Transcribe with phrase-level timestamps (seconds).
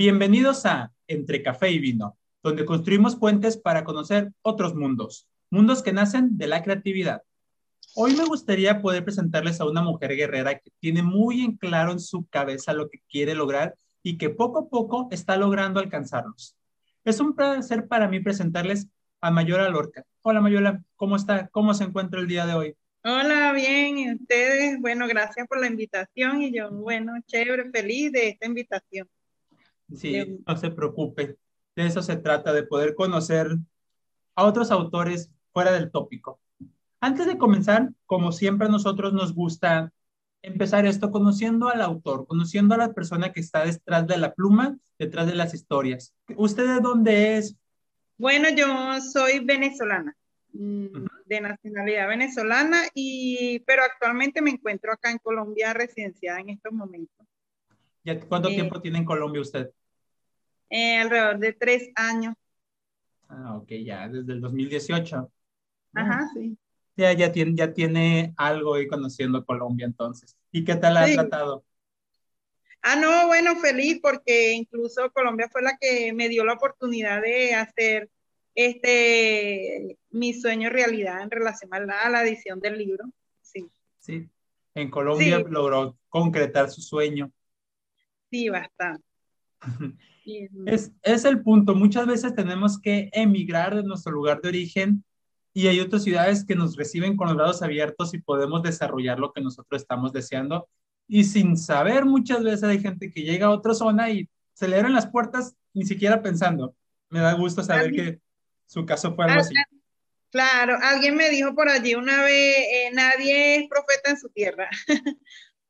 [0.00, 5.92] Bienvenidos a Entre Café y Vino, donde construimos puentes para conocer otros mundos, mundos que
[5.92, 7.22] nacen de la creatividad.
[7.96, 11.98] Hoy me gustaría poder presentarles a una mujer guerrera que tiene muy en claro en
[11.98, 13.74] su cabeza lo que quiere lograr
[14.04, 16.54] y que poco a poco está logrando alcanzarlos.
[17.04, 18.86] Es un placer para mí presentarles
[19.20, 20.04] a Mayora Lorca.
[20.22, 21.48] Hola Mayora, ¿cómo está?
[21.48, 22.74] ¿Cómo se encuentra el día de hoy?
[23.02, 24.80] Hola, bien, ¿y ustedes?
[24.80, 29.08] Bueno, gracias por la invitación y yo, bueno, chévere, feliz de esta invitación.
[29.94, 31.36] Sí, no se preocupe.
[31.74, 33.56] De eso se trata, de poder conocer
[34.34, 36.40] a otros autores fuera del tópico.
[37.00, 39.92] Antes de comenzar, como siempre a nosotros nos gusta
[40.42, 44.76] empezar esto conociendo al autor, conociendo a la persona que está detrás de la pluma,
[44.98, 46.14] detrás de las historias.
[46.36, 47.56] ¿Usted de dónde es?
[48.16, 50.16] Bueno, yo soy venezolana,
[50.52, 56.72] mm, de nacionalidad venezolana, y, pero actualmente me encuentro acá en Colombia residenciada en estos
[56.72, 57.27] momentos.
[58.14, 59.70] ¿Y cuánto eh, tiempo tiene en Colombia usted?
[60.70, 62.34] Eh, alrededor de tres años.
[63.28, 65.30] Ah, ok, ya, desde el 2018.
[65.94, 66.56] Ajá, sí.
[66.96, 70.36] Ya, ya, tiene, ya tiene algo ahí conociendo Colombia entonces.
[70.50, 71.64] ¿Y qué tal ha tratado?
[72.82, 77.54] Ah, no, bueno, feliz porque incluso Colombia fue la que me dio la oportunidad de
[77.54, 78.10] hacer
[78.54, 83.04] este mi sueño realidad en relación a la, a la edición del libro.
[83.42, 83.68] Sí.
[83.98, 84.28] Sí.
[84.74, 87.30] En Colombia logró concretar su sueño.
[88.30, 89.04] Sí, bastante.
[90.66, 91.74] Es, es, el punto.
[91.74, 95.02] Muchas veces tenemos que emigrar de nuestro lugar de origen
[95.54, 99.32] y hay otras ciudades que nos reciben con los brazos abiertos y podemos desarrollar lo
[99.32, 100.68] que nosotros estamos deseando.
[101.06, 104.76] Y sin saber, muchas veces hay gente que llega a otra zona y se le
[104.76, 106.74] abren las puertas ni siquiera pensando.
[107.08, 108.20] Me da gusto saber que
[108.66, 109.54] su caso fue algo así.
[110.30, 114.68] Claro, alguien me dijo por allí una vez, eh, nadie es profeta en su tierra.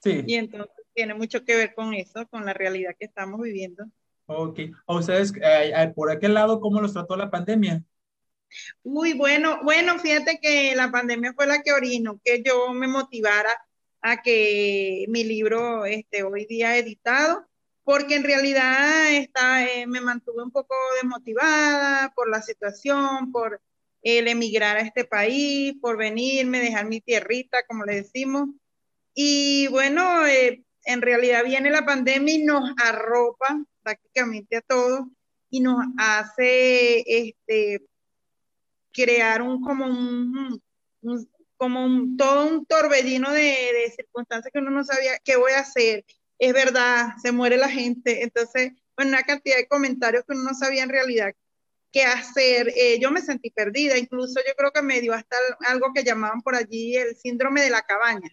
[0.01, 0.25] Sí.
[0.27, 3.85] y entonces tiene mucho que ver con eso, con la realidad que estamos viviendo.
[4.27, 4.59] Ok.
[4.87, 7.85] ¿O ustedes, eh, eh, por aquel lado, cómo los trató la pandemia?
[8.83, 13.51] Uy, bueno, bueno, fíjate que la pandemia fue la que originó que yo me motivara
[14.01, 17.47] a que mi libro esté hoy día editado,
[17.85, 23.63] porque en realidad está, eh, me mantuve un poco desmotivada por la situación, por
[24.03, 28.49] el emigrar a este país, por venirme, dejar mi tierrita, como le decimos.
[29.15, 30.27] Y bueno,
[30.85, 35.07] en realidad viene la pandemia y nos arropa prácticamente a todos
[35.51, 37.83] y nos hace este,
[38.93, 40.63] crear un como un,
[41.57, 46.05] como todo un torbellino de, de, circunstancias que uno no sabía qué voy a hacer.
[46.39, 48.23] Es verdad, se muere la gente.
[48.23, 51.33] Entonces, bueno, una cantidad de comentarios que uno no sabía en realidad
[51.93, 52.73] qué hacer.
[52.77, 56.43] Eh, yo me sentí perdida, incluso yo creo que me dio hasta algo que llamaban
[56.43, 58.31] por allí el síndrome de la cabaña,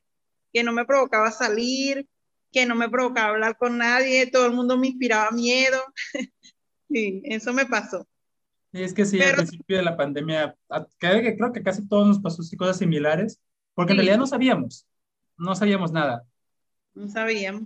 [0.53, 2.07] que no me provocaba salir,
[2.55, 5.77] que no me provocaba hablar con nadie, todo el mundo me inspiraba miedo.
[6.89, 8.07] sí, eso me pasó.
[8.71, 10.55] es que sí, al principio de la pandemia,
[10.97, 13.41] creo que casi todos nos pasó cosas similares,
[13.73, 14.87] porque en realidad no sabíamos,
[15.37, 16.23] no sabíamos nada.
[16.93, 17.63] No sabíamos.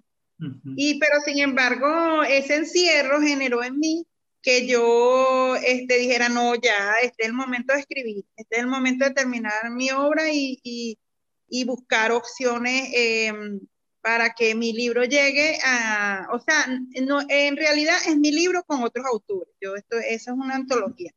[0.75, 4.07] Y pero sin embargo, ese encierro generó en mí
[4.41, 8.67] que yo este, dijera, no, ya, este es el momento de escribir, este es el
[8.67, 10.97] momento de terminar mi obra y, y,
[11.47, 13.33] y buscar opciones eh,
[14.01, 16.67] para que mi libro llegue a, o sea,
[17.05, 21.11] no, en realidad es mi libro con otros autores, yo esto, eso es una antología.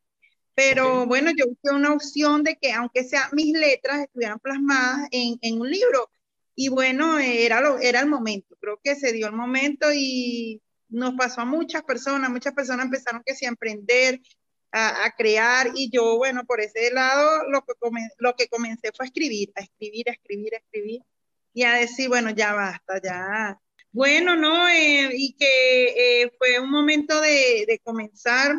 [0.55, 5.39] Pero bueno, yo busqué una opción de que aunque sea mis letras estuvieran plasmadas en,
[5.41, 6.11] en un libro.
[6.55, 10.61] Y bueno, era, lo, era el momento, creo que se dio el momento y
[10.91, 14.21] nos pasó a muchas personas, muchas personas empezaron que sí a emprender,
[14.71, 17.73] a, a, crear y yo, bueno, por ese lado lo que,
[18.19, 21.03] lo que comencé fue a escribir, a escribir, a escribir, a escribir
[21.53, 23.59] y a decir, bueno, ya basta, ya.
[23.93, 24.69] Bueno, ¿no?
[24.69, 28.55] Eh, y que eh, fue un momento de, de, comenzar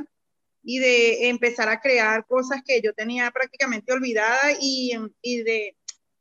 [0.64, 5.78] y de empezar a crear cosas que yo tenía prácticamente olvidadas y, y de,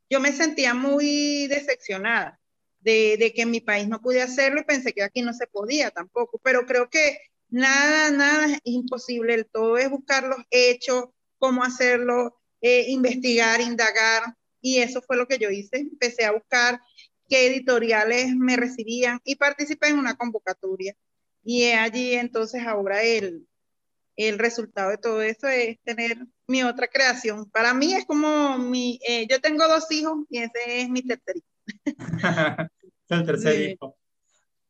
[0.09, 2.41] yo me sentía muy decepcionada
[2.81, 5.47] de, de, que en mi país no pude hacerlo y pensé que aquí no se
[5.47, 7.19] podía tampoco, pero creo que
[7.49, 11.07] nada, nada es imposible, todo es buscar los hechos,
[11.39, 15.79] cómo hacerlo, eh, investigar, indagar, y eso fue lo que yo hice.
[15.79, 16.81] Empecé a buscar
[17.29, 20.95] qué editoriales me recibían y participé en una convocatoria.
[21.45, 23.47] Y allí entonces ahora el,
[24.17, 27.51] el resultado de todo eso es tener mi otra creación.
[27.51, 31.37] Para mí es como mi, eh, yo tengo dos hijos y ese es mi tercer
[31.37, 31.47] hijo.
[33.09, 33.97] el tercer hijo.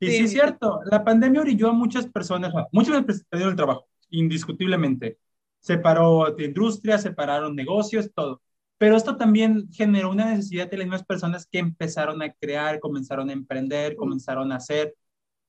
[0.01, 5.19] Y sí, es cierto, la pandemia orilló a muchas personas, muchos perdieron el trabajo, indiscutiblemente.
[5.61, 8.43] Separó de industria, separaron negocios, todo.
[8.83, 13.31] Pero esto también generó una necesidad de las mismas personas que empezaron a crear, comenzaron
[13.31, 14.97] a emprender, comenzaron a hacer.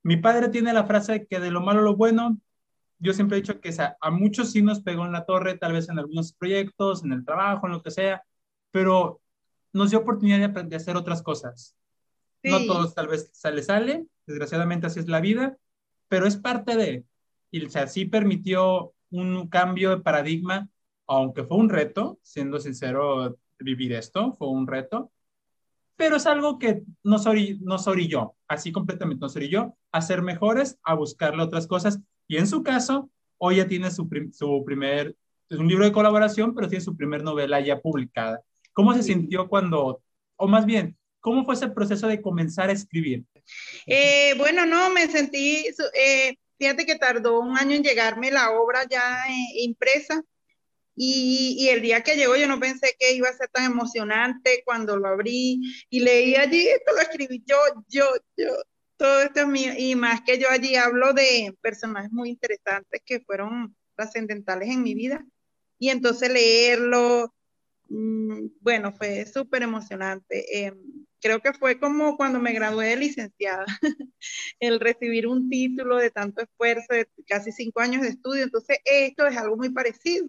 [0.04, 2.38] Mi padre tiene la frase que de lo malo lo bueno,
[3.00, 5.90] yo siempre he dicho que a muchos sí nos pegó en la torre, tal vez
[5.90, 8.22] en algunos proyectos, en el trabajo, en lo que sea,
[8.70, 9.20] pero
[9.74, 11.76] nos dio oportunidad de, hacer otras cosas.
[12.44, 15.58] No todos tal vez sale, sale, desgraciadamente así es la vida,
[16.08, 17.04] pero es parte de,
[17.50, 20.70] y o sea, sí permitió un cambio de paradigma,
[21.08, 25.12] aunque fue un reto, siendo sincero, vivir esto, fue un reto,
[25.96, 27.26] pero es algo que nos,
[27.62, 32.48] nos orilló, así completamente nos orilló a ser mejores, a buscarle otras cosas, y en
[32.48, 35.16] su caso, hoy ya tiene su, su primer,
[35.50, 38.42] es un libro de colaboración, pero tiene su primer novela ya publicada.
[38.74, 40.02] ¿Cómo se sintió cuando,
[40.36, 43.24] o más bien, cómo fue ese proceso de comenzar a escribir?
[43.86, 48.88] Eh, bueno, no, me sentí, eh, fíjate que tardó un año en llegarme la obra
[48.90, 50.24] ya eh, impresa.
[50.96, 54.62] Y, y, el día que llegó yo no pensé que iba a ser tan emocionante
[54.66, 55.60] cuando lo abrí
[55.90, 57.58] y leí allí, esto lo escribí yo,
[57.88, 58.06] yo,
[58.38, 58.54] yo,
[58.98, 59.74] todo esto es mío.
[59.78, 64.94] Y más que yo allí hablo de personajes muy interesantes que fueron trascendentales en mi
[64.94, 65.26] vida.
[65.80, 67.34] Y entonces leerlo,
[67.90, 70.66] Mm, bueno, fue súper emocionante.
[70.66, 70.76] Em,
[71.22, 73.66] creo que fue como cuando me gradué de licenciada,
[74.60, 78.44] el recibir un título de tanto esfuerzo, de casi cinco años de estudio.
[78.44, 80.28] Entonces, esto es algo muy parecido,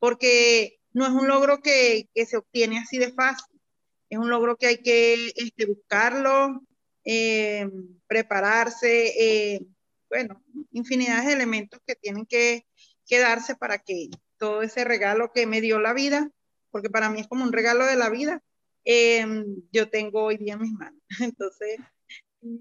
[0.00, 3.60] porque no es un logro que, se obtiene así de fácil,
[4.08, 6.62] es un logro que hay que este, buscarlo,
[7.04, 7.70] em,
[8.08, 9.66] prepararse, em,
[10.08, 10.42] bueno,
[10.72, 12.66] infinidad de elementos que tienen que,
[13.06, 16.32] que darse para que todo ese regalo que me dio la vida
[16.70, 18.42] porque para mí es como un regalo de la vida,
[18.84, 21.00] em, yo tengo hoy día en mis manos.
[21.20, 21.78] Entonces,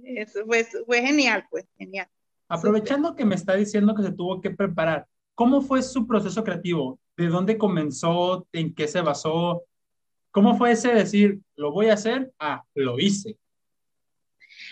[0.04, 2.08] eso fue, fue genial, pues, genial.
[2.48, 7.00] Aprovechando que me está diciendo que se tuvo que preparar, ¿cómo fue su proceso creativo?
[7.20, 8.48] ¿De dónde comenzó?
[8.54, 9.66] ¿En qué se basó?
[10.32, 12.32] ¿Cómo fue ese decir, lo voy a hacer?
[12.40, 13.38] Ah, lo hice.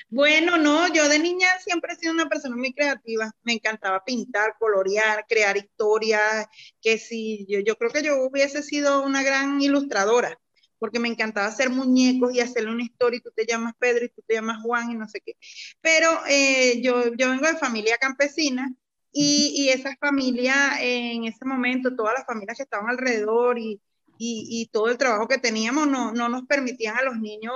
[0.08, 3.30] Bueno, no, yo de niña siempre he sido una persona muy creativa.
[3.44, 6.48] Me encantaba pintar, colorear, crear historias,
[6.82, 10.40] que si yo, creo que yo hubiese sido una gran ilustradora,
[10.80, 14.10] porque me encantaba hacer muñecos y hacerle una historia y tú te llamas Pedro y
[14.10, 15.34] tú te llamas Juan y no sé qué.
[15.82, 18.74] Pero eh, yo, yo vengo de familia campesina
[19.18, 23.82] y, y esa familia en ese momento, todas las familias que estaban alrededor y,
[24.18, 27.54] y, y todo el trabajo que teníamos no, no nos permitían a los niños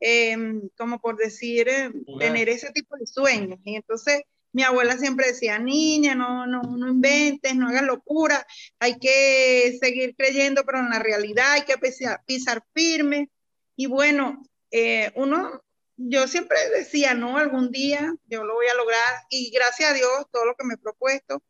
[0.00, 3.60] Em, como por decir, em, tener ese tipo de sueños.
[3.64, 4.22] Y entonces
[4.52, 8.46] mi abuela siempre decía, niña, no, no, no inventes, no hagas locura,
[8.78, 13.28] hay que seguir creyendo, pero en la realidad hay que pisar, pisar firme.
[13.76, 15.62] Y bueno, eh, uno,
[16.08, 20.26] yo siempre decía, no, algún día yo lo voy a lograr y gracias a Dios
[20.32, 21.42] todo lo que me he propuesto,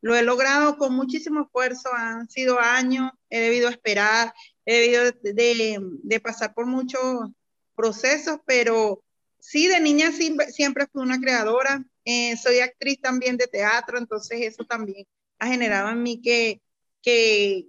[0.00, 4.32] lo he logrado con muchísimo esfuerzo, han sido años, he debido esperar,
[4.64, 7.30] he debido de, de pasar por muchos
[7.74, 9.02] procesos, pero
[9.38, 11.84] sí, de niña siempre, fui una creadora.
[12.04, 15.06] Eh, soy actriz también de teatro, entonces eso también
[15.38, 16.60] ha generado en mí que,
[17.02, 17.66] que,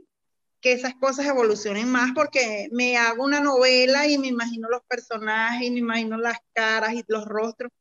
[0.62, 5.68] que esas cosas evolucionen más porque me hago una novela y me imagino los personajes
[5.68, 7.72] y me imagino las caras y los rostros.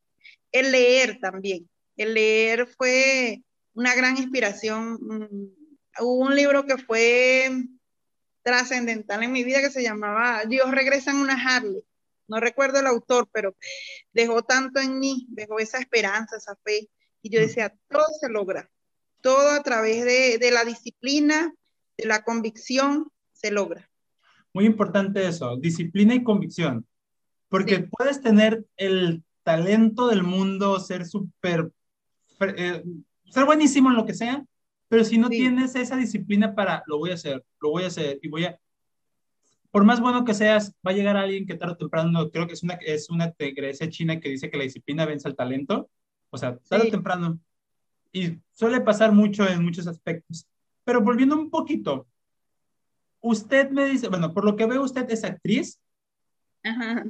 [0.53, 1.69] El leer también.
[1.97, 3.43] El leer fue
[3.75, 4.99] una gran inspiración.
[5.01, 7.51] Mm, hubo un libro que fue
[8.43, 11.85] trascendental en mi vida que se llamaba Dios regresa en una Harley
[12.29, 13.57] no recuerdo el autor, pero
[14.13, 16.89] dejó tanto en mí, dejó esa esperanza, esa fe.
[17.23, 18.71] Y yo decía, todo se logra,
[19.23, 21.53] todo a través de, la disciplina,
[21.99, 23.91] de la convicción, se logra.
[24.55, 26.87] Muy importante eso, disciplina y convicción,
[27.49, 31.71] porque puedes tener el talento del mundo, ser súper,
[32.41, 32.83] eh,
[33.31, 34.45] ser buenísimo en lo que sea,
[34.89, 38.19] pero si no tienes esa disciplina para, lo voy a hacer, lo voy a hacer
[38.23, 38.59] y voy a,
[39.71, 42.55] por más bueno que seas, va a llegar alguien que tarde o temprano, creo que
[42.55, 43.35] es una, es una
[43.91, 45.91] china que dice que la disciplina vence al talento,
[46.31, 47.39] o sea, tarde o temprano.
[48.13, 50.47] Y suele pasar mucho en muchos aspectos.
[50.89, 52.07] Pero volviendo un poquito,
[53.21, 55.79] usted me dice, bueno, por lo que veo usted es actriz.
[56.63, 57.05] Ajá.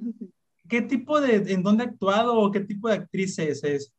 [0.69, 3.63] ¿Qué tipo de, en dónde ha actuado o qué tipo de actriz es?
[3.63, 3.93] es?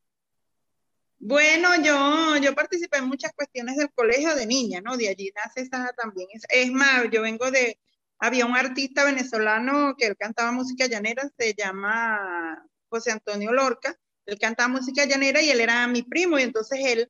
[1.17, 4.98] Bueno, yo, yo participé en muchas cuestiones del colegio de niña, ¿no?
[4.98, 6.27] De allí nace esa también.
[6.33, 7.79] Es, es más, yo vengo de,
[8.17, 13.95] había un artista venezolano que él cantaba música llanera, se llama José Antonio Lorca,
[14.25, 17.09] él cantaba música llanera y él era mi primo y entonces él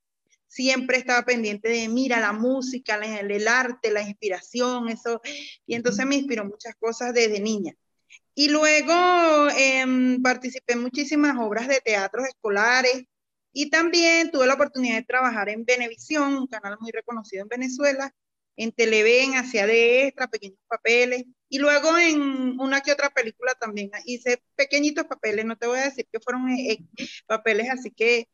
[0.50, 5.22] siempre estaba pendiente de, mira, la música, el, arte, la inspiración, eso,
[5.66, 7.74] y entonces me inspiró muchas cosas desde niña.
[8.36, 13.04] Y luego em, participé en muchísimas obras de teatros escolares
[13.54, 18.14] y también tuve la oportunidad de trabajar en Venevisión, un canal muy reconocido en Venezuela,
[18.60, 21.24] en Televen hacía de extra, pequeños papeles.
[21.48, 25.86] Y luego en una que otra película también hice pequeñitos papeles, no te voy a
[25.86, 28.28] decir que fueron eh, eh, papeles así que,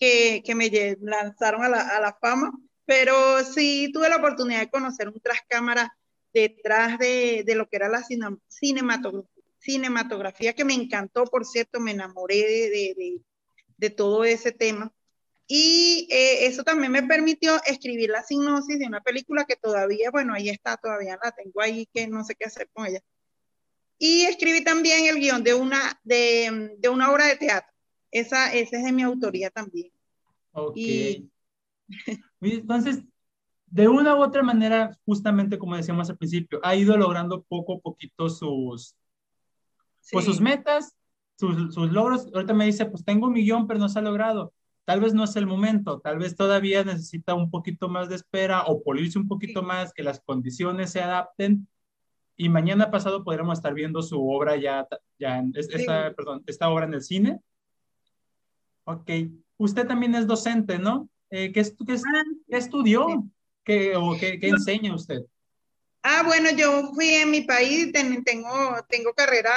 [0.00, 0.70] que, que me
[1.02, 2.52] lanzaron a la, a la, fama,
[2.86, 5.94] pero sí tuve la oportunidad de conocer un tras cámara
[6.32, 8.02] detrás de, de, lo que era la
[8.48, 13.20] cinematografía, cinematografía, que me encantó, por cierto, me enamoré de, de,
[13.76, 14.90] de todo ese tema.
[15.46, 20.32] Y eh, eso también me permitió escribir la sinopsis de una película que todavía, bueno,
[20.32, 23.00] ahí está, todavía la tengo ahí, que no sé qué hacer con ella.
[23.98, 27.69] Y escribí también el guion de una, de, de una obra de teatro.
[28.10, 29.90] Esa, esa es de mi autoría también.
[30.52, 30.76] Ok.
[32.40, 33.02] Entonces,
[33.66, 37.78] de una u otra manera, justamente como decíamos al principio, ha ido logrando poco a
[37.78, 38.96] poquito sus,
[40.10, 40.96] pues sus metas,
[41.38, 42.28] sus, sus, logros.
[42.34, 44.52] Ahorita me dice, pues tengo un millón, pero no se ha logrado
[44.90, 48.64] tal vez no es el momento, tal vez todavía necesita un poquito más de espera
[48.64, 51.68] o pulirse un poquito más, que las condiciones se adapten
[52.36, 56.94] y mañana pasado podremos estar viendo su obra ya, ya esta, perdón, esta obra en
[56.94, 57.40] el cine.
[58.92, 59.10] Ok,
[59.56, 61.08] usted también es docente, ¿no?
[61.30, 63.24] Eh, ¿qué, qué, ah, qué, estudió?
[63.64, 65.20] ¿Qué, o qué, qué enseña usted?
[66.02, 68.48] Ah, bueno, yo fui en mi país, tengo,
[68.88, 69.52] tengo carrera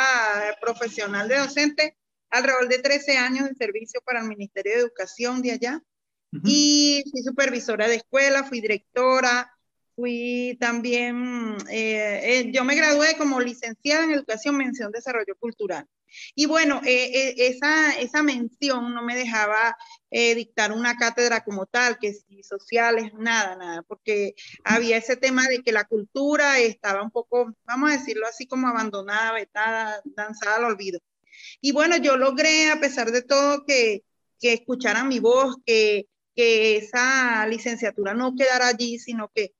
[0.61, 1.97] profesional de docente
[2.29, 5.81] alrededor de 13 años de servicio para el Ministerio de Educación de allá.
[6.43, 9.52] Y fui supervisora de escuela, fui directora,
[9.95, 15.87] fui también, eh, eh, yo me gradué como licenciada en Educación, Mención Desarrollo Cultural.
[16.35, 19.75] Y bueno, eh, esa, esa mención no me dejaba
[20.11, 25.63] dictar una cátedra como tal, que si sociales, nada, nada, porque había ese tema de
[25.63, 30.65] que la cultura estaba un poco, vamos a decirlo así, como abandonada, vetada, danzada al
[30.65, 30.99] olvido.
[31.61, 34.03] Y bueno, yo logré, a pesar de todo, que,
[34.39, 39.53] que escucharan mi voz, que, que esa licenciatura no quedara allí, sino que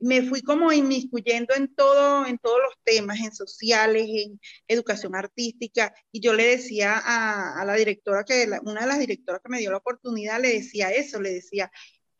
[0.00, 5.92] me fui como inmiscuyendo en todo, en todos los temas, en sociales, en educación artística,
[6.12, 9.70] y yo le decía a, la directora, que una de las directoras que me dio
[9.70, 11.70] la oportunidad, le decía eso, le decía,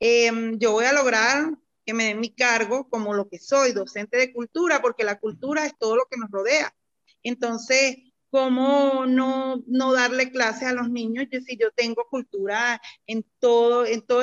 [0.00, 1.50] em, yo voy a lograr
[1.86, 5.64] que me den mi cargo como lo que soy, docente de cultura, porque la cultura
[5.66, 6.74] es todo lo que nos rodea.
[7.22, 7.96] Entonces,
[8.30, 13.86] cómo no, no darle clases a los niños, yo si yo tengo cultura en todo,
[13.86, 14.22] en, todo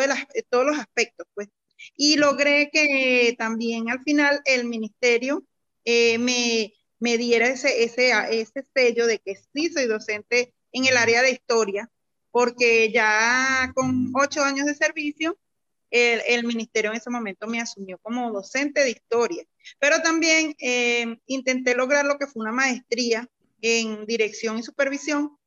[0.50, 1.50] todos los aspectos, pues.
[1.96, 5.46] Y logré que también al final el ministerio
[5.86, 10.98] eh, me, me, diera ese, ese, ese sello de que sí soy docente en el
[10.98, 11.90] área de historia,
[12.32, 15.38] porque ya con ocho años de servicio,
[15.92, 19.44] el, el, ministerio en ese momento me asumió como docente de historia.
[19.80, 23.30] Pero también eh, intenté lograr lo que fue una maestría
[23.62, 25.38] en dirección y supervisión,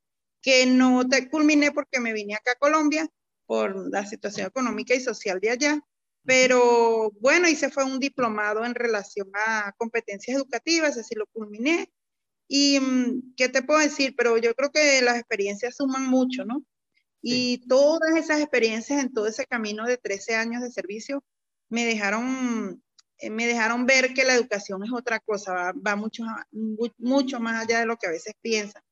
[0.40, 3.08] que no te culminé porque me vine acá a Colombia
[3.46, 5.80] por la situación económica y social de allá.
[6.24, 11.90] Pero bueno, hice fue un diplomado en relación a competencias educativas, así lo culminé.
[12.48, 16.64] Y mm, qué te puedo decir, pero yo creo que las experiencias suman mucho, ¿no?
[17.20, 21.24] Y todas esas experiencias en todo ese camino de 13 años de servicio
[21.68, 22.82] me dejaron
[23.18, 26.24] eh, me dejaron ver que la educación es otra cosa, va, mucho,
[26.98, 28.82] mucho más allá de lo que a veces piensan.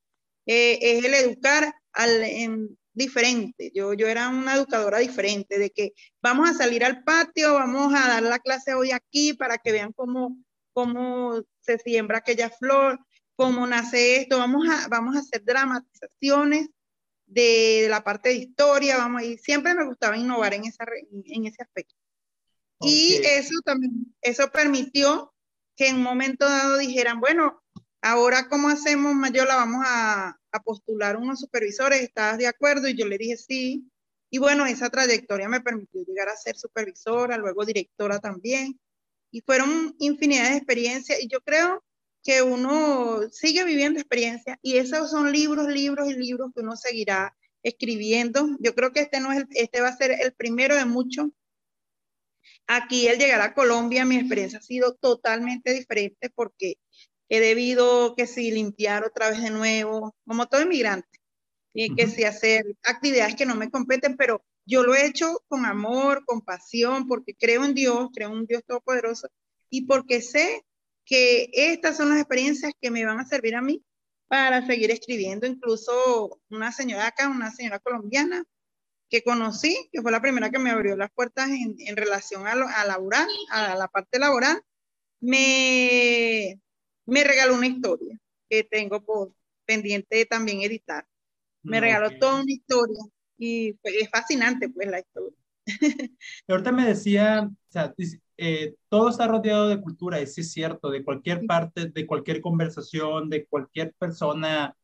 [0.47, 3.71] Eh, es el educar al, en, diferente.
[3.75, 8.09] Yo, yo era una educadora diferente, de que vamos a salir al patio, vamos a
[8.09, 10.37] dar la clase hoy aquí para que vean cómo,
[10.73, 12.99] cómo se siembra aquella flor,
[13.37, 16.71] cómo nace esto, vamos a, vamos a hacer dramatizaciones
[17.27, 21.63] de, la parte de historia, vamos, y siempre me gustaba innovar en, esa, en ese
[21.63, 21.95] aspecto.
[22.81, 25.35] Y eso también, eso permitió
[25.77, 27.63] que en un momento dado dijeran, bueno,
[28.01, 32.89] ahora cómo hacemos, Mayola, vamos a, a postular unos supervisores, ¿estás de acuerdo?
[32.89, 33.91] Y yo le dije sí.
[34.31, 38.79] Y bueno, esa trayectoria me permitió llegar a ser supervisora, luego directora también.
[39.31, 41.85] Y fueron infinidad de experiencias y yo creo
[42.23, 47.37] que uno sigue viviendo experiencias y esos son libros, libros y libros que uno seguirá
[47.63, 48.57] escribiendo.
[48.61, 51.29] Yo creo que este no es este va a ser el primero de muchos
[52.67, 56.79] Aquí al llegar a Colombia mi experiencia ha sido totalmente diferente porque
[57.29, 61.21] he debido que si limpiar otra vez de nuevo, como todo inmigrante,
[61.75, 65.65] y que si hacer actividades que no me competen, pero yo lo he hecho con
[65.65, 69.29] amor, con pasión, porque creo en Dios, creo en un Dios todopoderoso
[69.71, 70.65] y porque sé
[71.05, 73.85] que estas son las experiencias que me van a servir a mí
[74.27, 75.47] para seguir escribiendo.
[75.47, 78.45] Incluso una señora acá, una señora colombiana,
[79.09, 82.57] que conocí, que fue la primera que me abrió las puertas en, en relación a,
[82.57, 84.61] lo, a, laboral, a la parte laboral,
[85.21, 86.61] me,
[87.07, 89.33] me regaló una historia que tengo por
[89.65, 91.07] pendiente de también editar.
[91.63, 93.01] Me regaló toda una historia
[93.39, 95.37] y es fascinante pues la historia.
[96.49, 97.93] ahorita me decía, o sea,
[98.37, 102.41] eh, todo está rodeado de cultura, y sí es cierto, de cualquier parte, de cualquier
[102.41, 104.77] conversación, de cualquier persona,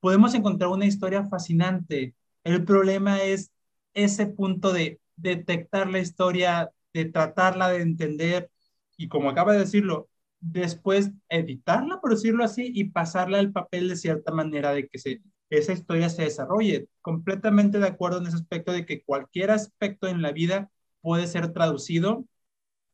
[0.00, 2.14] podemos encontrar una historia fascinante.
[2.44, 3.52] El problema es
[3.94, 8.50] ese punto de detectar la historia, de tratarla de entender
[8.96, 10.08] y como acaba de decirlo,
[10.40, 15.22] después editarla, por decirlo así, y pasarla al papel de cierta manera de que se,
[15.50, 16.88] esa historia se desarrolle.
[17.02, 20.70] Completamente de acuerdo en ese aspecto de que cualquier aspecto en la vida
[21.02, 22.24] puede ser traducido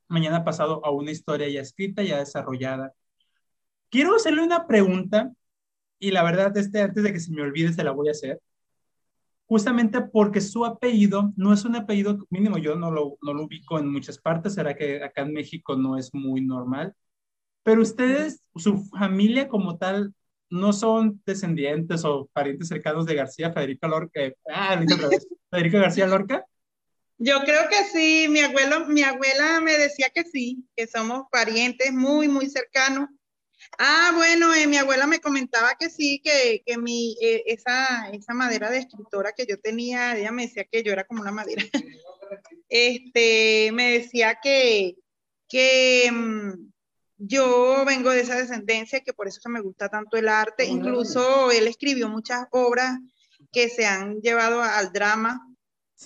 [0.08, 2.92] mañana pasado a una historia ya escrita, ya desarrollada.
[3.90, 5.32] Quiero hacerle una pregunta
[5.98, 8.40] y la verdad, este, antes de que se me olvide, se la voy a hacer.
[9.46, 13.78] Justamente porque su apellido no es un apellido mínimo, yo no lo, no lo ubico
[13.78, 16.94] en muchas partes, será que acá en México no es muy normal,
[17.66, 20.14] pero ustedes, su familia como tal,
[20.48, 24.20] no son descendientes o parientes cercanos de García Federico Lorca.
[24.48, 24.80] Ah,
[25.50, 26.44] Federico García Lorca.
[27.18, 31.92] Yo creo que sí, mi abuelo, mi abuela me decía que sí, que somos parientes
[31.92, 33.08] muy, muy cercanos.
[33.78, 38.32] Ah, bueno, eh, mi abuela me comentaba que sí, que, que mi, eh, esa, esa
[38.32, 41.64] madera de escritora que yo tenía, ella me decía que yo era como una madera.
[42.68, 44.94] este, me decía que,
[45.48, 46.75] que mm,
[47.18, 50.66] yo vengo de esa descendencia, que por eso que me gusta tanto el arte.
[50.66, 52.98] Incluso él escribió muchas obras
[53.52, 55.42] que se han llevado al drama.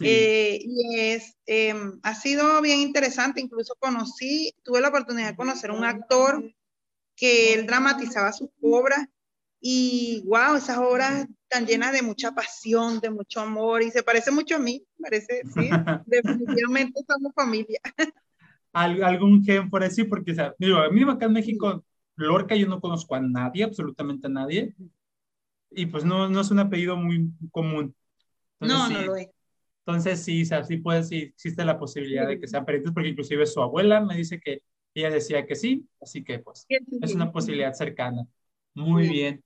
[0.00, 5.70] Eh, y es, em, ha sido bien interesante, incluso conocí, tuve la oportunidad de conocer
[5.70, 6.44] a un actor
[7.16, 9.06] que él dramatizaba sus obras
[9.60, 14.30] y wow, esas obras están llenas de mucha pasión, de mucho amor y se parece
[14.30, 15.68] mucho a mí, parece, sí,
[16.06, 17.80] definitivamente somos familia.
[18.72, 21.84] Algún gen por así, porque, o sea, digo, a mí acá en México,
[22.16, 24.74] Lorca yo no conozco a nadie, absolutamente a nadie,
[25.70, 27.94] y pues no, no es un apellido muy común.
[28.60, 29.28] no, no lo es.
[29.86, 33.08] Entonces sí, o sea, sí puede, sí existe la posibilidad de que sean parientes, porque
[33.08, 34.62] inclusive su abuela me dice que
[34.94, 38.26] ella decía que sí, así que pues es una posibilidad cercana.
[38.74, 39.42] Muy bien.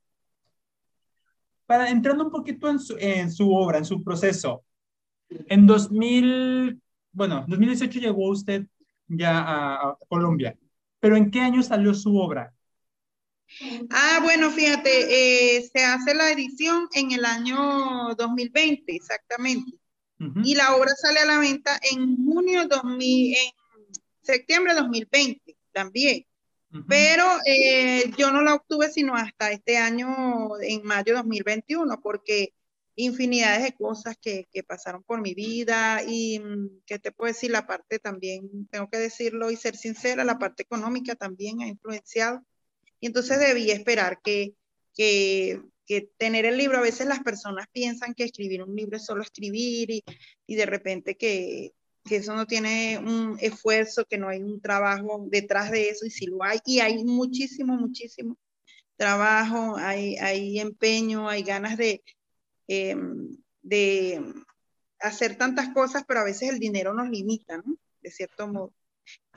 [1.67, 4.65] Para entrando un poquito en su, en su obra, en su proceso,
[5.29, 6.81] en 2000,
[7.13, 8.67] bueno, 2018 llegó usted
[9.09, 10.57] ya a, Colombia.
[11.01, 12.53] Pero ¿en qué año salió su obra?
[13.91, 19.79] Ah, bueno, fíjate, eh, se hace la edición en el año 2020, exactamente.
[20.43, 23.53] Y la obra sale a la venta en junio 2000, en
[24.23, 26.25] septiembre de 2020 también.
[26.89, 30.09] Pero eh, yo no la obtuve sino hasta este año,
[30.61, 32.55] en mayo 2021, porque
[32.97, 37.51] infinidades de cosas que, que, pasaron por mi vida y mm, que te puedo decir,
[37.51, 42.45] la parte también, tengo que decirlo y ser sincera, la parte económica también ha influenciado.
[43.01, 44.55] Y entonces debí esperar que,
[44.95, 49.05] que, que tener el libro, a veces las personas piensan que escribir un libro es
[49.05, 50.05] solo escribir y,
[50.47, 51.73] y de repente que,
[52.05, 56.11] que eso no tiene un esfuerzo, que no hay un trabajo detrás de eso, y
[56.11, 58.37] si lo hay, y hay muchísimo, muchísimo
[58.97, 62.03] trabajo, hay, hay empeño, hay ganas de,
[62.69, 64.23] Em, de
[65.01, 67.77] hacer tantas cosas, pero a veces el dinero nos limita, ¿no?
[68.03, 68.73] De cierto modo.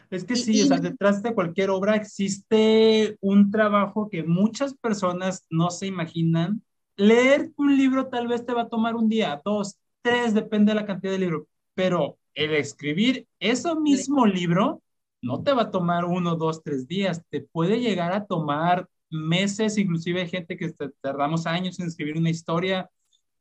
[0.09, 5.45] Es que sí, o sea, detrás de cualquier obra existe un trabajo que muchas personas
[5.49, 6.61] no se imaginan.
[6.95, 10.79] Leer un libro tal vez te va a tomar un día, dos, tres, depende de
[10.79, 14.81] la cantidad de libro, pero el escribir ese mismo libro
[15.21, 19.77] no te va a tomar uno, dos, tres días, te puede llegar a tomar meses,
[19.77, 22.89] inclusive hay gente que tardamos años en escribir una historia,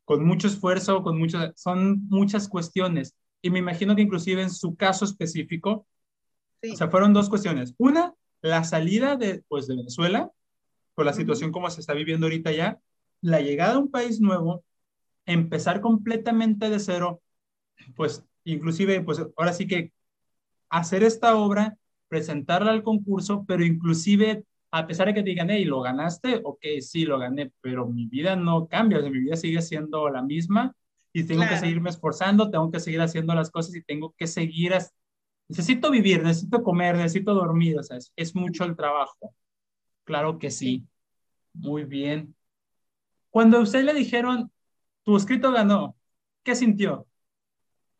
[0.07, 3.13] con mucho esfuerzo, con mucho, son muchas cuestiones.
[3.41, 5.85] Y me imagino que inclusive en su caso específico,
[6.63, 7.75] o sea, fueron dos cuestiones.
[7.77, 10.31] Una, la salida de, pues, de Venezuela,
[10.95, 12.79] por la situación como se está viviendo ahorita ya,
[13.19, 14.63] la llegada a un país nuevo,
[15.25, 17.21] empezar completamente de cero,
[17.97, 19.91] pues inclusive, pues ahora sí que
[20.69, 24.45] hacer esta obra, presentarla al concurso, pero inclusive
[24.77, 26.41] a pesar de que te digan, hey, ¿lo ganaste?
[26.43, 30.09] Ok, sí, lo gané, pero mi vida no cambia, o sea, mi vida sigue siendo
[30.09, 30.75] la misma
[31.13, 34.73] y tengo que seguirme esforzando, tengo que seguir haciendo las cosas y tengo que seguir,
[35.47, 39.33] necesito vivir, necesito comer, necesito dormir, o sea, es, mucho el trabajo.
[40.03, 40.85] Claro que sí.
[41.53, 42.35] Muy bien.
[43.31, 44.51] Cuando a usted le dijeron,
[45.03, 45.97] tu escrito ganó,
[46.43, 47.07] ¿qué sintió?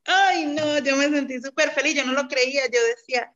[0.05, 3.33] Ay, no, yo me sentí súper feliz, yo no lo creía, yo decía,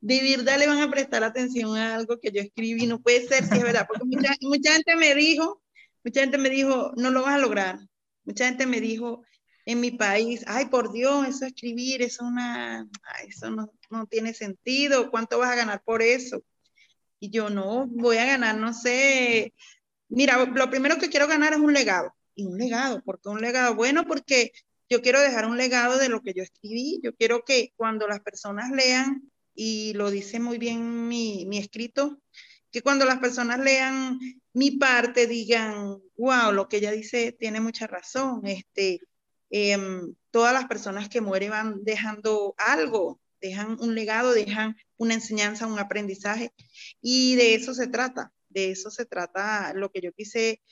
[0.00, 3.44] de verdad le van a prestar atención a algo que yo escribí, no puede ser
[3.44, 5.60] si es verdad, porque mucha, gente me dijo,
[6.04, 7.78] mucha gente me dijo, no lo vas a lograr.
[8.24, 9.24] Mucha gente me dijo
[9.64, 12.86] en mi país, ay, por Dios, eso escribir, eso, una,
[13.26, 16.42] eso no, no tiene sentido, ¿cuánto vas a ganar por eso?
[17.20, 19.52] Y yo no, voy a ganar, no sé.
[20.08, 22.14] Mira, lo primero que quiero ganar es un legado.
[22.34, 23.74] Y un legado, ¿por qué un legado?
[23.74, 24.52] Bueno, porque
[24.88, 28.20] yo quiero dejar un legado de lo que yo escribí, yo quiero que cuando las
[28.20, 29.28] personas lean,
[29.60, 32.20] y lo dice muy bien mi, mi escrito,
[32.70, 34.20] que cuando las personas lean
[34.52, 39.00] mi parte digan, wow, lo que ella dice tiene mucha razón, este,
[39.50, 45.66] em, todas las personas que mueren van dejando algo, dejan un legado, dejan una enseñanza,
[45.66, 46.52] un aprendizaje,
[47.00, 50.62] y de eso se trata, de eso se trata lo que yo quise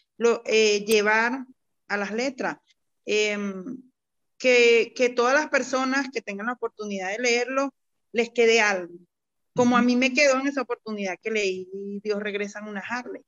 [0.44, 1.44] eh, llevar
[1.88, 2.58] a las letras.
[3.04, 3.82] Em,
[4.38, 7.74] que, que, todas las personas que tengan la oportunidad de leerlo
[8.16, 8.94] les quede algo.
[9.54, 13.22] Como a mí me quedó en esa oportunidad que leí Dios regresa en una Harley.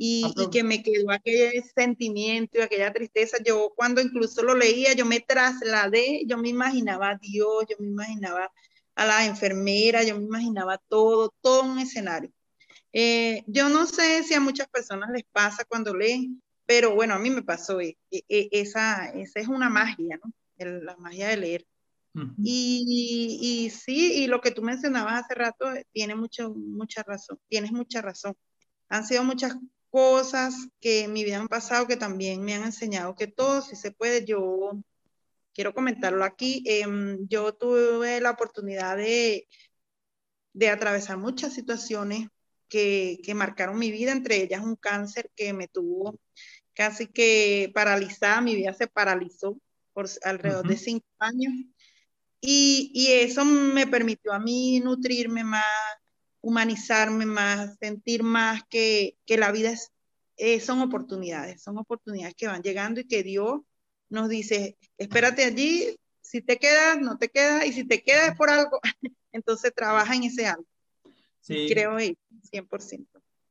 [0.00, 3.38] Y, y, que me quedó aquel sentimiento y aquella tristeza.
[3.44, 7.88] Yo cuando incluso lo leía, yo me trasladé, yo me imaginaba a Dios, yo me
[7.88, 8.52] imaginaba
[8.94, 12.30] a la enfermera, yo me imaginaba todo, todo un escenario.
[12.92, 17.18] Eh, yo no sé si a muchas personas les pasa cuando leen, pero bueno, a
[17.18, 20.32] mí me pasó, e, e, e, esa, esa es una magia, ¿no?
[20.58, 21.66] la magia de leer.
[22.42, 27.38] Y, y, sí, y lo que tú mencionabas hace rato eh, tiene mucho, mucha razón,
[27.48, 28.34] tienes mucha razón.
[28.88, 29.56] Han sido muchas
[29.90, 33.76] cosas que en mi vida han pasado que también me han enseñado que todo, si
[33.76, 34.72] se puede, yo
[35.54, 36.62] quiero comentarlo aquí.
[36.66, 39.48] Em, yo tuve la oportunidad de,
[40.52, 42.28] de atravesar muchas situaciones
[42.68, 46.18] que, que, marcaron mi vida, entre ellas un cáncer que me tuvo
[46.74, 49.58] casi que paralizada, mi vida se paralizó
[49.92, 51.52] por alrededor de cinco años.
[52.40, 55.64] Y, y, eso me permitió a mí nutrirme más,
[56.40, 59.90] humanizarme más, sentir más que, que la vida es,
[60.36, 63.60] eh, son oportunidades, son oportunidades que van llegando y que Dios
[64.08, 68.50] nos dice, espérate allí, si te quedas, no te quedas, y si te quedas por
[68.50, 68.80] algo,
[69.32, 70.66] entonces trabaja en ese algo.
[71.40, 71.66] Sí.
[71.68, 73.06] Creo 100%.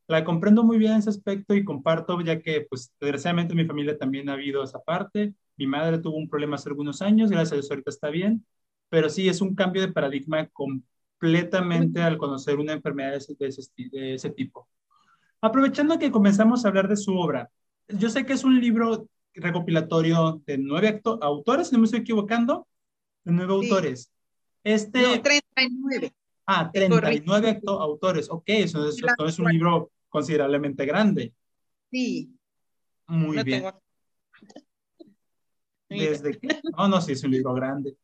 [0.06, 3.98] La comprendo muy bien ese aspecto y comparto, ya que, pues, desgraciadamente en mi familia
[3.98, 5.34] también ha habido esa parte.
[5.56, 8.46] Mi madre tuvo un problema hace algunos años, gracias a Dios ahorita está bien,
[8.88, 14.14] pero sí es un cambio de paradigma completamente al conocer una enfermedad de ese, de
[14.14, 14.68] ese tipo.
[15.40, 17.50] Aprovechando que comenzamos a hablar de su obra,
[17.88, 22.66] yo sé que es un libro recopilatorio de nueve autores, si no me estoy equivocando,
[23.24, 24.12] de nueve autores.
[24.64, 25.02] Este...
[25.02, 26.12] No, 39.
[26.46, 28.28] Ah, 39 autores.
[28.30, 31.34] Ok, eso, es un libro considerablemente grande.
[31.90, 32.34] Sí.
[33.06, 33.64] Muy bien.
[35.88, 36.60] ¿Desde qué?
[36.76, 37.96] No, no, sí, es un libro grande.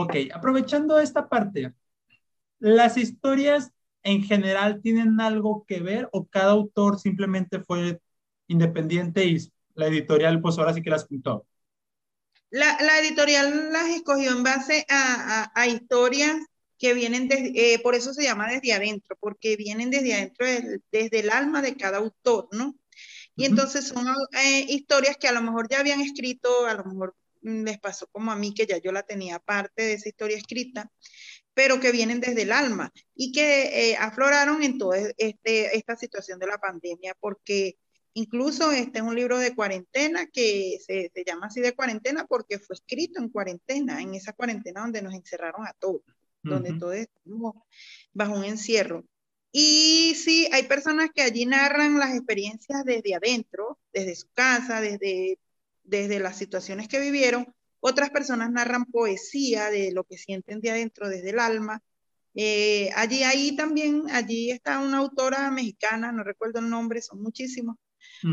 [0.00, 1.74] Ok, aprovechando esta parte,
[2.60, 3.72] ¿las historias
[4.04, 8.00] en general tienen algo que ver o cada autor simplemente fue
[8.46, 9.38] independiente y
[9.74, 11.46] la editorial pues ahora sí que las juntó?
[12.50, 16.36] La, la editorial las escogió en base a, a, a historias
[16.78, 20.46] que vienen desde, eh, por eso se llama desde adentro, porque vienen desde adentro,
[20.92, 22.76] desde el alma de cada autor, ¿no?
[23.34, 24.06] Y entonces son
[24.44, 28.32] eh, historias que a lo mejor ya habían escrito, a lo mejor les pasó como
[28.32, 30.90] a mí, que ya yo la tenía parte de esa historia escrita,
[31.54, 36.38] pero que vienen desde el alma y que eh, afloraron en toda este, esta situación
[36.38, 37.78] de la pandemia, porque
[38.14, 42.58] incluso este es un libro de cuarentena que se, se llama así de cuarentena porque
[42.58, 46.02] fue escrito en cuarentena, en esa cuarentena donde nos encerraron a todos
[46.42, 47.54] donde todo estamos
[48.12, 49.04] bajo un encierro.
[49.50, 55.38] Y sí, hay personas que allí narran las experiencias desde adentro, desde su casa, desde,
[55.88, 57.54] desde las situaciones que vivieron.
[57.80, 61.82] Otras personas narran poesía de lo que sienten de adentro, desde el alma.
[62.34, 67.76] Eh, allí, ahí también, allí está una autora mexicana, no recuerdo el nombre, son muchísimos,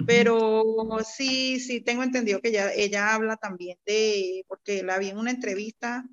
[0.06, 0.64] pero
[1.04, 5.32] sí, sí, tengo entendido que ella, ella habla también de, porque la vi en una
[5.32, 6.06] entrevista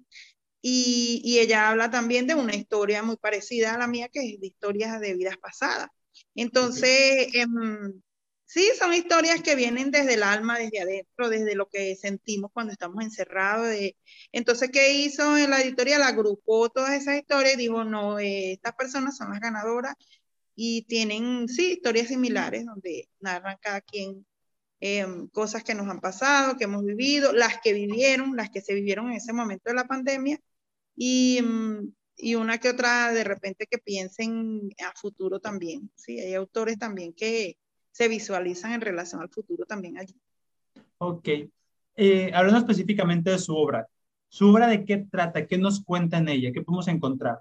[0.63, 4.47] y, ella habla también de una historia muy parecida a la mía, que es de
[4.47, 5.89] historias de vidas pasadas.
[6.35, 8.01] Entonces, em,
[8.53, 12.73] sí, son historias que vienen desde el alma, desde adentro, desde lo que sentimos cuando
[12.73, 13.69] estamos encerrados.
[13.69, 13.97] De...
[14.31, 16.03] Entonces, ¿qué hizo en la editorial?
[16.03, 19.95] Agrupó todas esas historias y dijo, no, eh, estas personas son las ganadoras
[20.55, 24.27] y tienen, sí, historias similares donde narran cada quien
[24.81, 28.75] em, cosas que nos han pasado, que hemos vivido, las que vivieron, las que se
[28.75, 30.39] vivieron en ese momento de la pandemia
[30.97, 35.91] y, mm, y una que otra de repente que piensen a futuro también.
[35.97, 37.57] Sí, hay autores también que
[37.93, 40.15] se visualizan en relación al futuro también allí.
[40.99, 41.29] Ok.
[41.95, 43.87] Eh, hablando específicamente de su obra,
[44.29, 45.47] ¿su obra de qué trata?
[45.47, 46.51] ¿Qué nos cuenta en ella?
[46.53, 47.41] ¿Qué podemos encontrar?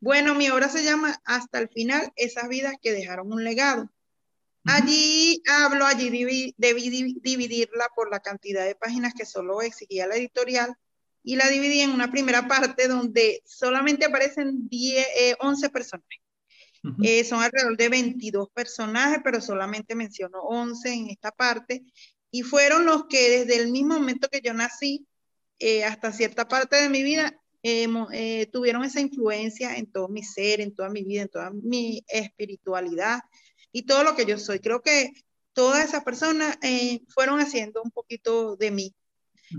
[0.00, 3.90] Bueno, mi obra se llama Hasta el final, esas vidas que dejaron un legado.
[4.64, 6.10] Allí hablo, allí
[6.58, 10.76] debí dividirla por la cantidad de páginas que solo exigía la editorial
[11.22, 15.70] y la dividí en una primera parte donde solamente aparecen 10, 11
[16.96, 17.20] personajes.
[17.20, 21.84] Eh, son alrededor de 22 personajes, pero solamente menciono 11 en esta parte.
[22.30, 25.06] y fueron los que desde el mismo momento que yo nací
[25.58, 30.60] eh, hasta cierta parte de mi vida eh, tuvieron esa influencia en todo mi ser,
[30.60, 33.20] en toda mi vida, en toda mi espiritualidad
[33.72, 34.60] y todo lo que yo soy.
[34.60, 35.10] Creo que
[35.52, 38.94] todas esas personas eh, fueron haciendo un poquito de mí.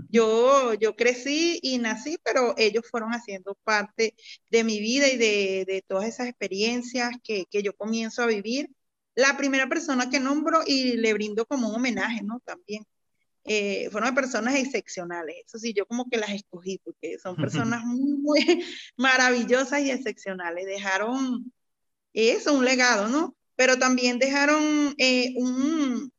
[0.08, 4.14] Yo, yo crecí y nací, pero ellos fueron haciendo parte
[4.50, 8.70] de mi vida y de, de todas esas experiencias que, que, yo comienzo a vivir.
[9.14, 12.40] La primera persona que nombro y le brindo como un homenaje, ¿no?
[12.44, 12.84] También.
[13.44, 15.36] Eh, fueron personas excepcionales.
[15.46, 17.36] Eso sí, yo como que las escogí porque son
[17.74, 18.64] personas muy, muy
[18.96, 20.66] maravillosas y excepcionales.
[20.66, 21.52] Dejaron
[22.12, 23.36] eso, un legado, ¿no?
[23.56, 26.12] Pero también dejaron eh, un,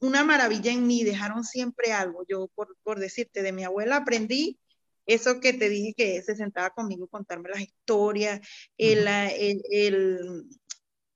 [0.00, 2.24] una maravilla en mí, dejaron siempre algo.
[2.28, 4.58] Yo, por, por, decirte, de mi abuela aprendí
[5.06, 8.40] eso que te dije que se sentaba conmigo a contarme las historias,
[8.76, 10.46] el, el, el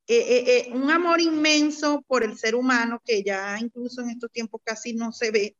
[0.06, 4.30] eh, eh, eh, un amor inmenso por el ser humano que ya incluso en estos
[4.30, 5.56] tiempos casi no se ve.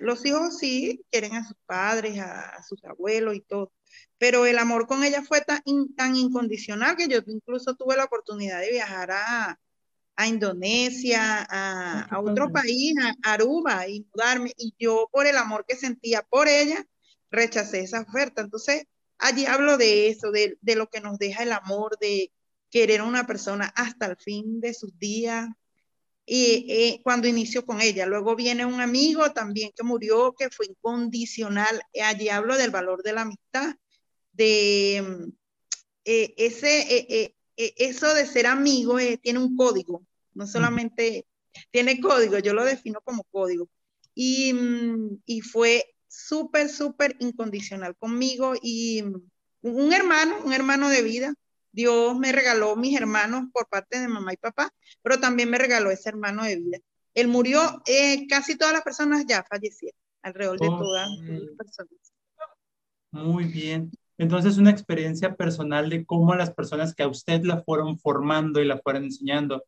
[0.00, 3.72] los hijos sí quieren a sus padres, a, sus abuelos y todo,
[4.18, 5.62] pero el amor con ella fue tan,
[5.96, 9.60] tan incondicional que yo incluso tuve la oportunidad de viajar a,
[10.16, 14.52] a Indonesia, a, a otro país, a Aruba y mudarme.
[14.56, 16.84] Y yo por el amor que sentía por ella,
[17.30, 18.42] rechacé esa oferta.
[18.42, 18.84] Entonces,
[19.18, 22.30] allí hablo de eso, de, de lo que nos deja el amor, de
[22.70, 25.48] querer a una persona hasta el fin de sus días.
[26.24, 30.66] Y eh, cuando inicio con ella, luego viene un amigo también que murió, que fue
[30.66, 31.82] incondicional.
[32.02, 33.74] Allí hablo del valor de la amistad,
[34.32, 35.32] de
[36.04, 40.02] eh, ese, eh, e, eso de ser amigo eh, tiene un código,
[40.34, 41.26] no solamente
[41.70, 43.68] tiene código, yo lo defino como código.
[44.14, 49.22] Y, mm, y fue súper, súper incondicional conmigo y mm,
[49.62, 51.34] un hermano, un hermano de vida.
[51.74, 54.70] Dios me regaló mis hermanos por parte de mamá y papá,
[55.02, 56.78] pero también me regaló ese hermano de vida.
[57.14, 62.12] Él murió, eh, casi todas las personas ya fallecieron, alrededor de todas las personas.
[63.10, 63.90] Muy bien.
[64.22, 68.64] Entonces, una experiencia personal de cómo las personas que a usted la fueron formando y
[68.64, 69.64] la fueron enseñando.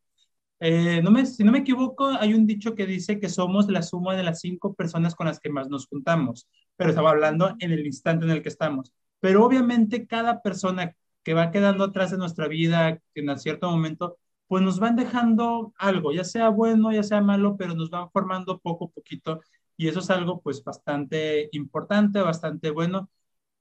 [0.61, 3.83] Eh, no me, si no me equivoco, hay un dicho que dice que somos la
[3.83, 7.73] suma de las cinco personas con las que más nos juntamos, pero estaba hablando en
[7.73, 8.93] el instante en el que estamos.
[9.19, 14.63] Pero obviamente cada persona que va quedando atrás de nuestra vida en cierto momento, pues
[14.63, 18.85] nos van dejando algo, ya sea bueno, ya sea malo, pero nos van formando poco
[18.87, 19.41] a poquito
[19.77, 23.11] y eso es algo pues bastante importante, bastante bueno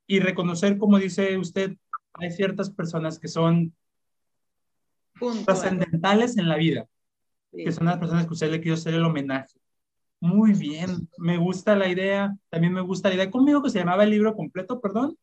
[0.08, 1.76] y reconocer, como dice usted,
[2.14, 3.74] hay ciertas personas que son
[5.46, 6.88] trascendentales en la vida,
[7.52, 9.60] que son las personas que usted le quiso hacer el homenaje.
[10.20, 13.32] Muy bien, me gusta la idea, también me gusta la idea.
[13.32, 15.18] ¿Conmigo que se llamaba el libro completo, perdón?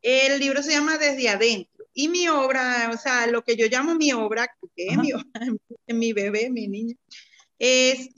[0.00, 1.84] El libro se llama Desde Adentro.
[1.92, 5.10] Y mi obra, o sea, lo que yo llamo mi obra, que es mi,
[5.88, 6.96] mi bebé, mi niño,
[7.58, 8.10] es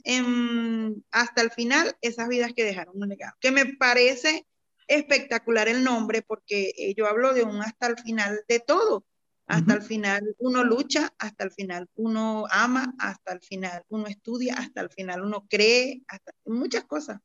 [1.11, 4.45] hasta el final esas vidas que dejaron un legado, que me parece
[4.89, 9.05] espectacular el nombre porque eh, yo hablo de un hasta el final de todo.
[9.45, 14.53] Hasta el final uno lucha, hasta el final uno ama, hasta el final uno estudia,
[14.55, 17.19] hasta el final uno cree, hasta muchas cosas.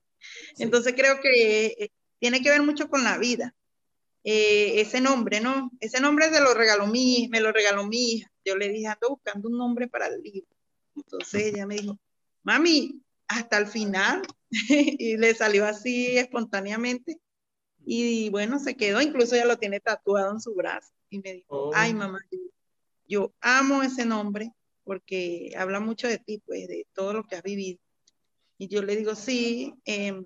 [0.57, 3.55] Entonces creo que eh, tiene que ver mucho con la vida.
[4.25, 5.71] Eh, ese nombre, ¿no?
[5.81, 8.33] Ese nombre se lo regaló mi, me lo regaló mi hija.
[8.43, 10.49] Yo le dije, ando buscando un nombre para el libro.
[10.97, 11.99] Entonces ella me dijo,
[12.43, 14.23] mami, hasta el final.
[14.69, 17.21] y le salió así espontáneamente.
[17.87, 20.93] Y bueno, se quedó, incluso ya lo tiene tatuado en su brazo.
[21.11, 21.97] Y me dijo, ay oh.
[21.97, 22.21] mamá,
[23.07, 24.53] yo, amo ese nombre
[24.85, 27.79] porque habla mucho de ti, pues, de todo lo que has vivido.
[28.59, 30.23] Y yo le digo, sí, em,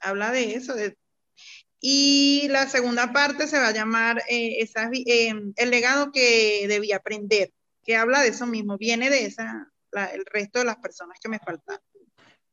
[0.00, 0.74] habla de eso.
[1.80, 4.68] Y la segunda parte se va a llamar eh,
[5.06, 9.70] em, El legado que debía aprender, que habla de eso mismo, viene de esa,
[10.12, 11.78] el resto de las personas que me faltan.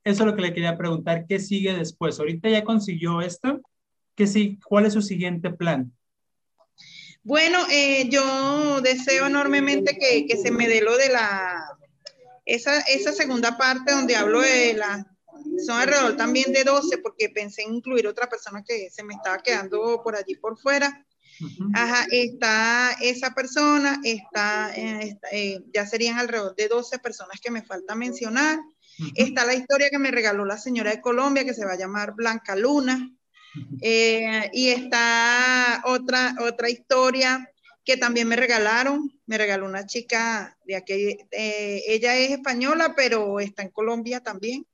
[0.04, 2.18] Eso es lo que le quería preguntar, ¿qué sigue después?
[2.20, 3.62] Ahorita ya consiguió esto,
[4.26, 5.94] sí, ¿cuál es su siguiente plan?
[7.22, 11.62] Bueno, eh, yo deseo enormemente que, que, se me dé lo de la,
[12.46, 15.06] esa, esa segunda parte donde hablo de la,
[15.66, 19.40] son alrededor también de 12, porque pensé en incluir otra persona que se me estaba
[19.40, 21.06] quedando por allí por fuera.
[21.74, 27.62] Ajá, está esa persona, está, eh, eh, ya serían alrededor de 12 personas que me
[27.62, 28.60] falta mencionar.
[29.14, 32.16] Está la historia que me regaló la señora de Colombia, que se va a llamar
[32.16, 33.12] Blanca Luna.
[33.82, 37.50] Eh, y está otra, otra historia
[37.84, 43.40] que también me regalaron, me regaló una chica de aquí, eh, ella es española, pero
[43.40, 44.66] está en Colombia también.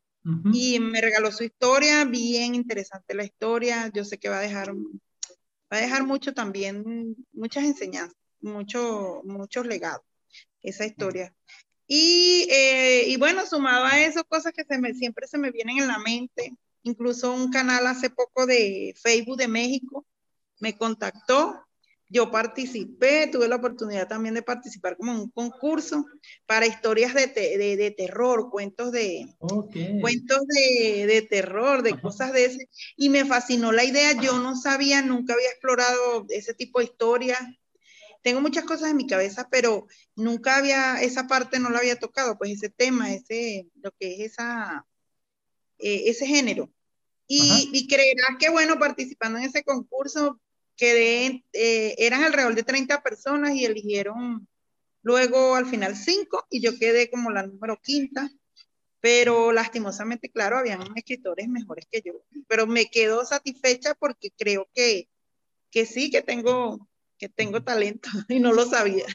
[0.53, 3.91] Y me regaló su historia, bien interesante la historia.
[3.93, 9.65] Yo sé que va a dejar, va a dejar mucho también, muchas enseñanzas, mucho, muchos
[9.67, 10.05] legados,
[10.61, 11.35] esa historia.
[11.87, 15.79] Y, eh, y, bueno, sumado a eso, cosas que se me, siempre se me vienen
[15.79, 20.05] en la mente, incluso un canal hace poco de Facebook de México
[20.59, 21.63] me contactó
[22.13, 26.05] yo participé, tuve la oportunidad también de participar como en un concurso
[26.45, 29.35] para historias de, de, terror, cuentos de
[29.99, 32.69] cuentos de, de terror, de cosas de ese.
[32.95, 34.11] Y me fascinó la idea.
[34.21, 37.39] Yo no sabía, nunca había explorado ese tipo de historias.
[38.21, 42.37] Tengo muchas cosas en mi cabeza, pero nunca había, esa parte no la había tocado,
[42.37, 44.85] pues ese tema, ese, lo que es esa,
[45.79, 46.69] eh, ese género.
[47.27, 50.39] Y, y creerás que, bueno, participando en ese concurso,
[50.75, 54.47] quedé, eh, eran alrededor de 30 personas y eligieron
[55.01, 58.29] luego al final 5 y yo quedé como la número quinta,
[58.99, 62.13] pero lastimosamente, claro, habían escritores mejores que yo,
[62.47, 65.09] pero me quedo satisfecha porque creo que,
[65.71, 69.05] que sí, que tengo, que tengo talento y no lo sabía.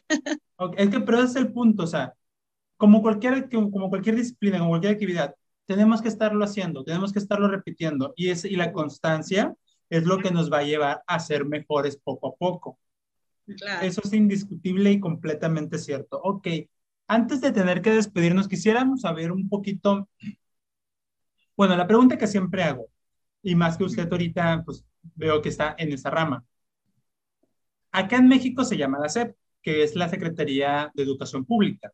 [0.77, 2.15] es que, pero ese es el punto, o sea,
[2.77, 5.35] como cualquier, como cualquier disciplina, como cualquier actividad,
[5.69, 9.55] tenemos que estarlo haciendo, tenemos que estarlo repitiendo y, es, y la constancia
[9.91, 12.79] es lo que nos va a llevar a ser mejores poco a poco.
[13.83, 16.21] Eso es indiscutible y completamente cierto.
[16.23, 16.49] Ok,
[17.07, 20.09] antes de tener que despedirnos, quisiéramos saber un poquito,
[21.55, 22.87] bueno, la pregunta que siempre hago,
[23.43, 26.45] y más que usted ahorita, pues veo que está en esa rama.
[27.93, 31.93] Acá en México se llama la SEP, que es la Secretaría de Educación Pública.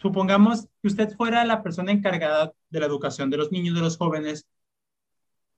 [0.00, 3.96] Supongamos que usted fuera la persona encargada de la educación de los niños, de los
[3.96, 4.46] jóvenes,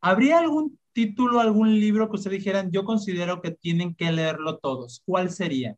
[0.05, 5.00] ¿Habría algún título, algún libro que usted dijeran, yo considero que tienen que leerlo todos?
[5.07, 5.76] ¿Cuál sería?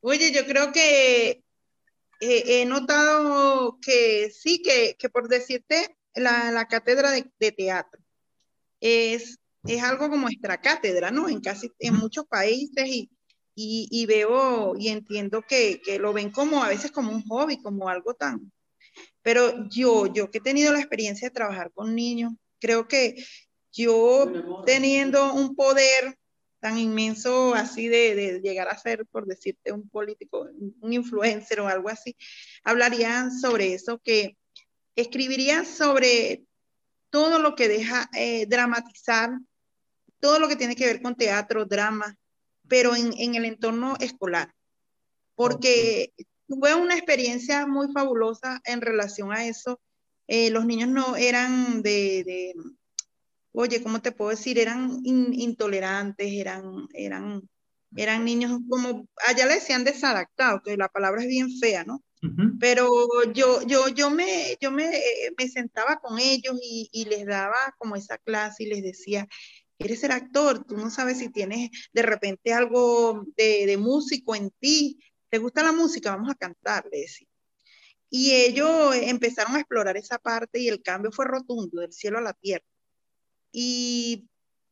[0.00, 1.44] Oye, yo creo que
[2.18, 8.02] he notado que sí, que, por decirte, la, cátedra de, teatro
[8.80, 11.28] es, es algo como nuestra cátedra, ¿no?
[11.28, 13.10] En casi, en muchos países y,
[13.90, 17.88] y, veo y entiendo que, que, lo ven como a veces como un hobby, como
[17.88, 18.52] algo tan,
[19.22, 23.24] pero yo, yo que he tenido la experiencia de trabajar con niños, creo que
[23.72, 26.16] yo teniendo un poder
[26.60, 30.46] tan inmenso así de, llegar a ser, por decirte, un político,
[30.80, 32.16] un influencer o algo así,
[32.62, 34.36] hablarían sobre eso, que
[34.94, 36.44] escribirían sobre
[37.08, 39.30] todo lo que deja eh, dramatizar,
[40.20, 42.16] todo lo que tiene que ver con teatro, drama,
[42.70, 44.54] pero en, en el entorno escolar.
[45.34, 46.12] Porque
[46.46, 49.80] tuve una experiencia muy fabulosa en relación a eso.
[50.28, 52.54] Eh, los niños no eran de,
[53.52, 54.58] oye, ¿cómo te puedo decir?
[54.58, 57.42] Eran intolerantes, eran, eran,
[57.96, 62.02] eran niños como, allá le decían desadaptados, que la palabra es bien fea, ¿no?
[62.60, 62.90] Pero
[63.32, 64.90] yo, yo, yo, me, yo me,
[65.38, 69.26] me sentaba con ellos y, y, les daba como esa clase y les decía,
[69.80, 74.50] eres el actor, tú no sabes si tienes de repente algo de, de músico en
[74.60, 76.14] ti, ¿te gusta la música?
[76.14, 77.26] Vamos a cantar, le decía.
[78.10, 82.22] Y ellos empezaron a explorar esa parte y el cambio fue rotundo, del cielo a
[82.22, 82.64] la tierra.
[83.52, 84.28] Y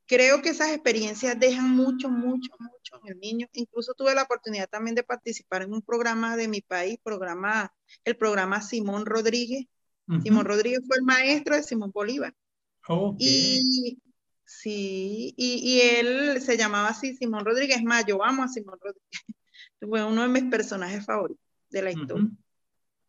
[0.07, 3.47] creo que esas experiencias dejan mucho, mucho, mucho en el niño.
[3.53, 7.73] Incluso tuve la oportunidad también de participar en un programa de mi país, programa,
[8.05, 9.67] el programa Simón Rodríguez.
[10.23, 12.35] Simón Rodríguez fue el maestro de Simón Bolívar.
[13.19, 13.99] Y
[14.49, 17.83] sí, y, él se llamaba así, Simón Rodríguez.
[17.83, 19.11] Más, yo amo a Simón Rodríguez.
[19.81, 22.31] Fue uno de mis personajes favoritos de la historia.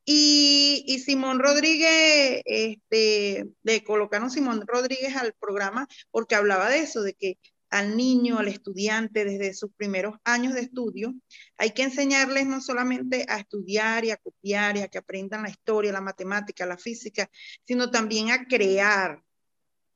[0.06, 7.14] Y, Simón Rodríguez, este, de colocaron Simón Rodríguez al programa porque hablaba de eso, de
[7.14, 7.38] que
[7.70, 11.14] al niño, al estudiante, desde sus primeros años de estudio,
[11.58, 15.50] hay que enseñarles no solamente a estudiar y a copiar y a que aprendan la
[15.50, 17.30] historia, la matemática, la física,
[17.66, 19.24] sino también a crear.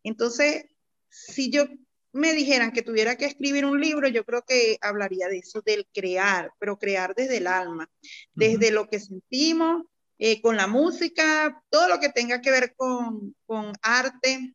[0.03, 0.65] Entonces,
[1.13, 1.65] si yo
[2.11, 5.87] me dijeran que tuviera que escribir un libro, yo creo que hablaría de eso, del
[5.93, 7.89] crear, pero crear desde el alma,
[8.33, 9.83] desde lo que sentimos,
[10.19, 14.53] eh, con la música, todo lo que tenga que ver con, con arte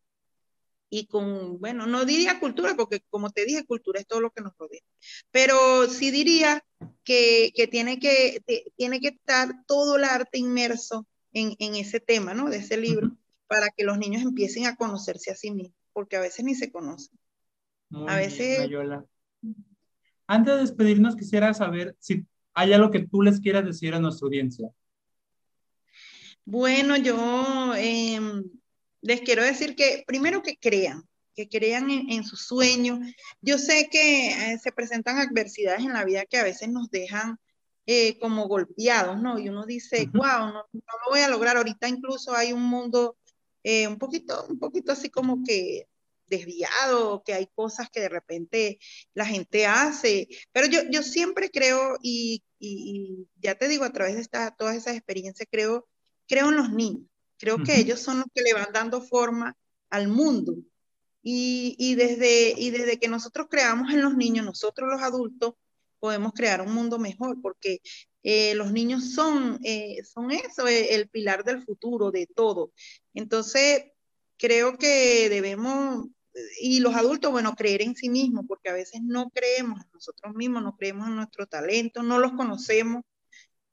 [0.88, 4.40] y con, bueno, no diría cultura, porque como te dije, cultura es todo lo que
[4.40, 4.80] nos rodea,
[5.30, 6.64] pero sí diría
[7.04, 8.42] que, que tiene, que
[8.76, 12.48] tiene que estar todo el arte inmerso en, en ese tema, ¿no?
[12.48, 13.16] De ese libro,
[13.48, 16.70] para que los niños empiecen a conocerse a sí mismos, porque a veces ni se
[16.70, 17.18] conocen.
[18.06, 18.70] a veces...
[20.28, 22.24] Antes de despedirnos, quisiera saber si
[22.54, 24.70] hay algo que tú les quieras decir a nuestra audiencia.
[26.44, 28.44] Bueno, yo em,
[29.00, 31.02] les quiero decir que primero que crean,
[31.34, 33.00] que crean en, sus sueños.
[33.40, 37.38] Yo sé que eh, se presentan adversidades en la vida que a veces nos dejan
[37.86, 39.36] eh, como golpeados, ¿no?
[39.36, 41.56] Y uno dice, wow, no, lo voy a lograr.
[41.56, 43.16] Ahorita incluso hay un mundo
[43.70, 45.88] eh, un poquito, un poquito así como que
[46.26, 48.78] desviado, que hay cosas que de repente
[49.12, 52.42] la gente hace, pero yo, yo siempre creo, y,
[53.36, 55.86] ya te digo, a través de esta, todas esas experiencias, creo,
[56.26, 57.02] creo en los niños,
[57.36, 59.54] creo que ellos son los que le van dando forma
[59.90, 60.54] al mundo.
[61.22, 65.56] Y, desde, y desde que nosotros creamos en los niños, nosotros los adultos,
[65.98, 67.80] podemos crear un mundo mejor, porque
[68.22, 72.72] eh, los niños son, eh, son eso, eh, el pilar del futuro, de todo.
[73.14, 73.92] Entonces,
[74.36, 76.08] creo que debemos,
[76.60, 80.34] y los adultos, bueno, creer en sí mismos, porque a veces no creemos en nosotros
[80.34, 83.02] mismos, no creemos en nuestro talento, no los conocemos,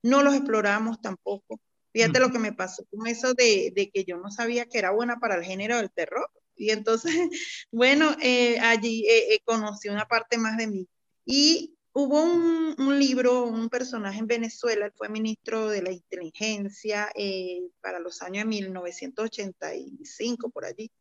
[0.04, 1.60] no los exploramos tampoco.
[1.92, 4.92] Fíjate lo que me pasó con eso de, de, que yo no sabía que era
[4.92, 6.30] buena para el género del terror.
[6.56, 7.14] Y entonces,
[7.72, 8.16] bueno,
[8.62, 9.06] allí
[9.44, 10.88] conocí una parte más de mí.
[11.26, 17.70] Y Hubo un, libro, un personaje en Venezuela, él fue ministro de la inteligencia eh,
[17.80, 20.92] para los años de 1985, por allí.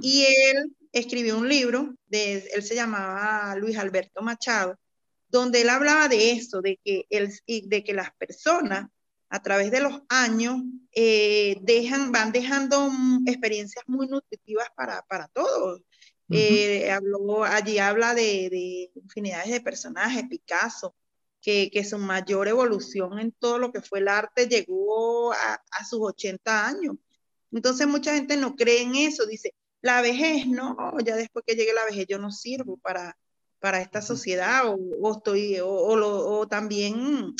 [0.00, 4.78] Y él escribió un libro, de, él se llamaba Luis Alberto Machado,
[5.28, 8.88] donde él hablaba de eso, de que, él, de que las personas
[9.28, 10.62] a través de los años
[10.92, 12.90] eh, dejan, van dejando
[13.26, 15.82] experiencias muy nutritivas para, para todos.
[16.30, 20.94] Eh, habló, allí habla de, infinidades de personajes, Picasso,
[21.40, 26.00] que, que, su mayor evolución en todo lo que fue el arte llegó a, sus
[26.00, 26.96] 80 años.
[27.52, 31.74] Entonces mucha gente no cree en eso, dice, la vejez, no, ya después que llegue
[31.74, 33.16] la vejez yo no sirvo para,
[33.58, 37.34] para esta sociedad o, estoy, o, o, también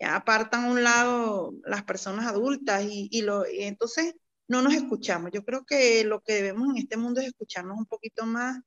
[0.00, 4.14] apartan a un lado las personas adultas y, y lo, y entonces
[4.48, 5.30] no nos escuchamos.
[5.32, 8.58] Yo creo que lo que debemos en este mundo es escucharnos un poquito más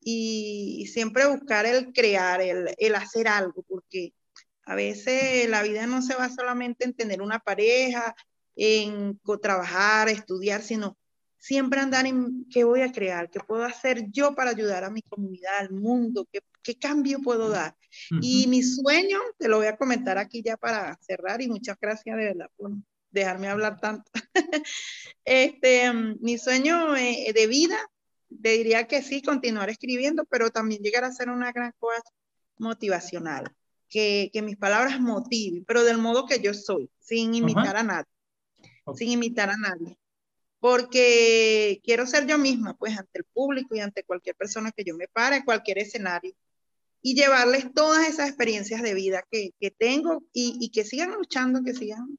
[0.00, 4.12] y, siempre buscar el crear, el, hacer algo, porque
[4.64, 8.14] a veces la vida no se va solamente en tener una pareja,
[8.56, 10.96] en trabajar, estudiar, sino
[11.38, 15.02] siempre andar en qué voy a crear, qué puedo hacer yo para ayudar a mi
[15.02, 16.42] comunidad, al mundo, qué,
[16.78, 17.74] cambio puedo dar.
[18.20, 22.16] Y mi sueño, te lo voy a comentar aquí ya para cerrar y muchas gracias
[22.16, 22.70] de verdad por,
[23.10, 24.10] dejarme hablar tanto.
[25.24, 27.78] este, mi sueño eh, de vida,
[28.42, 32.04] te diría que sí, continuar escribiendo, pero también llegar a ser una gran coach
[32.58, 33.54] motivacional,
[33.88, 38.12] que, que mis palabras motiven, pero del modo que yo soy, sin imitar a nadie,
[38.94, 39.96] sin imitar a nadie.
[40.60, 44.94] Porque quiero ser yo misma, pues, ante el público y ante cualquier persona que yo
[44.94, 46.34] me pare, en cualquier escenario
[47.02, 51.62] y llevarles todas esas experiencias de vida que, que tengo y, y, que sigan luchando,
[51.64, 52.18] que sigan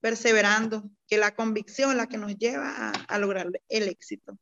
[0.00, 4.38] perseverando, que la convicción la que nos lleva a, lograr el éxito.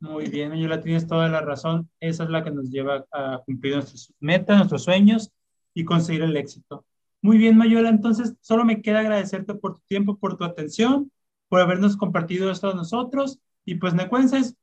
[0.00, 1.90] Muy bien, la tienes toda la razón.
[2.00, 5.32] Esa es la que nos lleva a cumplir nuestras metas, nuestros sueños
[5.74, 6.84] y conseguir el éxito.
[7.20, 11.10] Muy bien, Mayola, entonces solo me queda agradecerte por tu tiempo, por tu atención,
[11.48, 13.40] por habernos compartido esto a nosotros.
[13.64, 14.54] Y pues, Necuenses,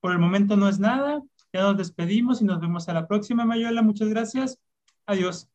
[0.00, 1.22] por el momento no es nada.
[1.52, 3.82] Ya nos despedimos y nos vemos a la próxima, Mayola.
[3.82, 4.58] Muchas gracias.
[5.06, 5.48] Adiós.